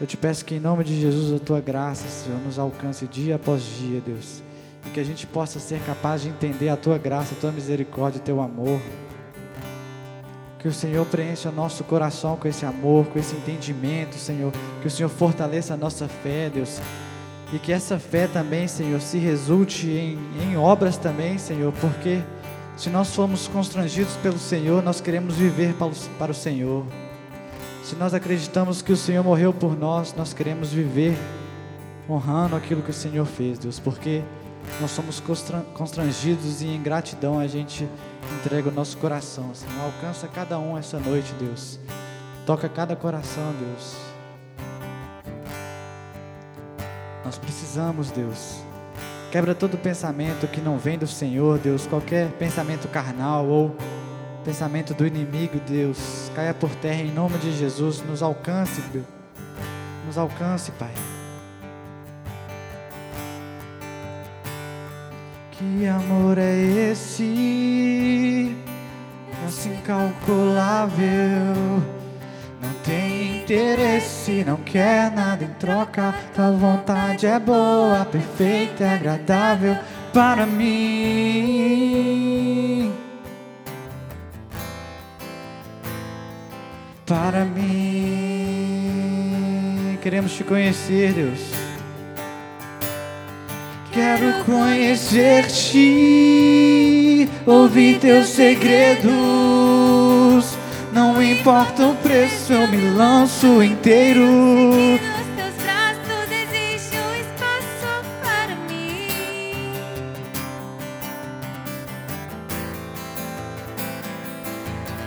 [0.00, 3.36] Eu te peço que em nome de Jesus a tua graça, Senhor, nos alcance dia
[3.36, 4.42] após dia, Deus.
[4.86, 8.18] E que a gente possa ser capaz de entender a tua graça, a tua misericórdia,
[8.18, 8.80] o teu amor.
[10.58, 14.52] Que o Senhor preencha o nosso coração com esse amor, com esse entendimento, Senhor.
[14.80, 16.80] Que o Senhor fortaleça a nossa fé, Deus.
[17.52, 21.72] E que essa fé também, Senhor, se resulte em, em obras também, Senhor.
[21.80, 22.22] Porque
[22.76, 26.86] se nós formos constrangidos pelo Senhor, nós queremos viver para o, para o Senhor.
[27.82, 31.18] Se nós acreditamos que o Senhor morreu por nós, nós queremos viver
[32.08, 33.80] honrando aquilo que o Senhor fez, Deus.
[33.80, 34.22] Porque
[34.80, 37.88] nós somos constra- constrangidos e em gratidão a gente
[38.38, 39.84] entrega o nosso coração, Senhor.
[39.84, 41.80] Alcança cada um essa noite, Deus.
[42.46, 44.09] Toca cada coração, Deus.
[47.30, 48.56] Nós precisamos, Deus.
[49.30, 51.86] Quebra todo pensamento que não vem do Senhor, Deus.
[51.86, 53.76] Qualquer pensamento carnal ou
[54.44, 56.28] pensamento do inimigo, Deus.
[56.34, 58.02] Caia por terra em nome de Jesus.
[58.02, 59.04] Nos alcance, Deus.
[60.04, 60.90] Nos alcance, Pai.
[65.52, 68.56] Que amor é esse?
[69.46, 70.98] Assim incalculável.
[73.52, 76.14] Interesse, não quer nada em troca.
[76.32, 79.76] Tua vontade é boa, perfeita agradável
[80.12, 81.82] para mim.
[87.04, 88.38] Para mim.
[90.00, 91.40] Queremos te conhecer, Deus.
[93.90, 95.68] Quero conhecer-te,
[97.44, 99.10] ouvir teus segredos.
[100.92, 104.26] Não importa o preço, eu me lanço inteiro.
[104.26, 105.00] Nos
[105.36, 109.72] teus braços existe um espaço para mim.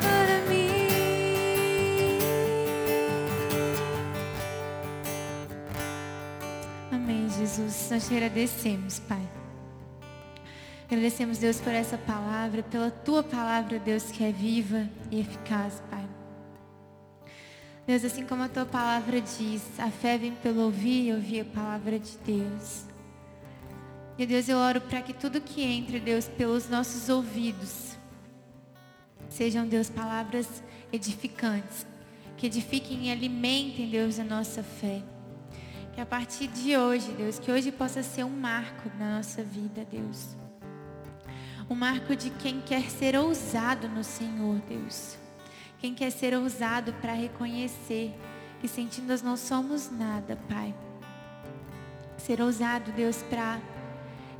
[0.02, 0.70] Para mim.
[6.92, 7.90] Amém, Jesus.
[7.92, 9.23] Nós te agradecemos, Pai.
[10.94, 16.08] Agradecemos, Deus, por essa palavra, pela tua palavra, Deus, que é viva e eficaz, Pai.
[17.88, 21.46] Deus, assim como a tua palavra diz, a fé vem pelo ouvir e ouvir a
[21.46, 22.86] palavra de Deus.
[24.20, 27.98] E Deus, eu oro para que tudo que entre, Deus, pelos nossos ouvidos,
[29.30, 31.88] sejam, Deus, palavras edificantes,
[32.38, 35.02] que edifiquem e alimentem, Deus, a nossa fé.
[35.96, 39.84] Que a partir de hoje, Deus, que hoje possa ser um marco na nossa vida,
[39.92, 40.43] Deus.
[41.74, 45.18] Um marco de quem quer ser ousado no Senhor, Deus.
[45.80, 48.14] Quem quer ser ousado para reconhecer
[48.62, 50.72] que sentindo nós não somos nada, Pai.
[52.16, 53.60] Ser ousado, Deus, para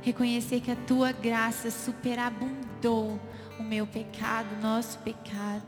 [0.00, 3.18] reconhecer que a tua graça superabundou
[3.58, 5.66] o meu pecado, o nosso pecado.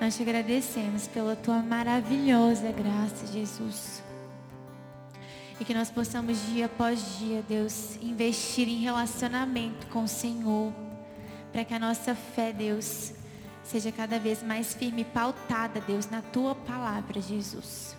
[0.00, 4.07] Nós te agradecemos pela tua maravilhosa graça, Jesus.
[5.60, 10.72] E que nós possamos dia após dia, Deus, investir em relacionamento com o Senhor.
[11.52, 13.12] Para que a nossa fé, Deus,
[13.64, 17.96] seja cada vez mais firme e pautada, Deus, na tua palavra, Jesus.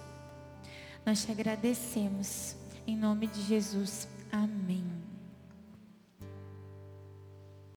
[1.05, 2.55] Nós te agradecemos.
[2.88, 4.07] Em nome de Jesus.
[4.32, 4.99] Amém.